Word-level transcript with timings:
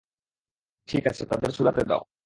ঠিক 0.89 1.03
আছে, 1.07 1.23
তাদের 1.25 1.49
ঝুলাতে 1.51 1.83
দাও। 1.83 2.01